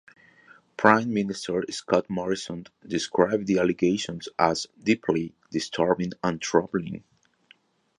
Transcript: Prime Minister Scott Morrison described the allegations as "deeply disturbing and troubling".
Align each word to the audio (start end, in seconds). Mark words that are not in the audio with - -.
Prime 0.77 1.13
Minister 1.13 1.63
Scott 1.69 2.09
Morrison 2.09 2.65
described 2.87 3.45
the 3.45 3.59
allegations 3.59 4.27
as 4.39 4.65
"deeply 4.81 5.35
disturbing 5.51 6.13
and 6.23 6.41
troubling". 6.41 7.03